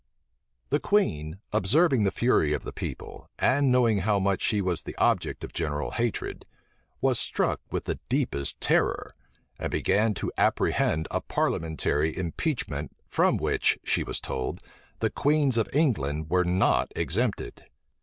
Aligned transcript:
The 0.69 0.79
queen, 0.79 1.41
observing 1.53 2.05
the 2.05 2.09
fury 2.09 2.53
of 2.53 2.63
the 2.63 2.73
people, 2.73 3.29
and 3.37 3.71
knowing 3.71 3.99
how 3.99 4.17
much 4.17 4.41
she 4.41 4.59
was 4.59 4.81
the 4.81 4.95
object 4.97 5.43
of 5.43 5.53
general 5.53 5.91
hatred, 5.91 6.43
was 7.01 7.19
struck 7.19 7.61
with 7.69 7.83
the 7.83 7.99
deepest 8.09 8.59
terror, 8.59 9.13
and 9.59 9.69
began 9.69 10.15
to 10.15 10.31
apprehend 10.39 11.07
a 11.11 11.21
parliamentary 11.21 12.17
impeachment, 12.17 12.97
from 13.05 13.37
which, 13.37 13.77
she 13.83 14.03
was 14.03 14.19
told, 14.19 14.59
the 15.01 15.11
queens 15.11 15.55
of 15.55 15.69
England 15.71 16.31
were 16.31 16.45
not 16.45 16.91
exempted. 16.95 17.65